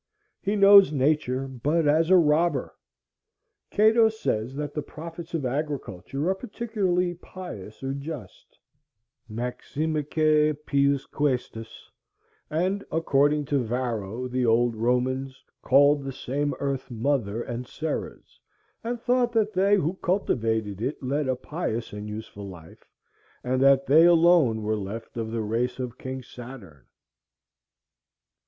He 0.41 0.55
knows 0.55 0.91
Nature 0.91 1.47
but 1.47 1.87
as 1.87 2.09
a 2.09 2.17
robber. 2.17 2.73
Cato 3.69 4.09
says 4.09 4.55
that 4.55 4.73
the 4.73 4.81
profits 4.81 5.35
of 5.35 5.45
agriculture 5.45 6.27
are 6.27 6.33
particularly 6.33 7.13
pious 7.13 7.83
or 7.83 7.93
just, 7.93 8.57
(maximeque 9.29 10.57
pius 10.65 11.05
quæstus), 11.05 11.67
and 12.49 12.83
according 12.91 13.45
to 13.45 13.59
Varro 13.63 14.27
the 14.27 14.43
old 14.43 14.75
Romans 14.75 15.43
"called 15.61 16.03
the 16.03 16.11
same 16.11 16.55
earth 16.59 16.89
Mother 16.89 17.43
and 17.43 17.67
Ceres, 17.67 18.39
and 18.83 18.99
thought 18.99 19.31
that 19.33 19.53
they 19.53 19.75
who 19.75 19.99
cultivated 20.01 20.81
it 20.81 21.03
led 21.03 21.27
a 21.27 21.35
pious 21.35 21.93
and 21.93 22.09
useful 22.09 22.49
life, 22.49 22.89
and 23.43 23.61
that 23.61 23.85
they 23.85 24.05
alone 24.07 24.63
were 24.63 24.75
left 24.75 25.15
of 25.15 25.29
the 25.29 25.43
race 25.43 25.77
of 25.77 25.99
King 25.99 26.23
Saturn." 26.23 26.87